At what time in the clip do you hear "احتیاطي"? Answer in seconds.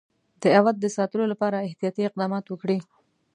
1.67-2.01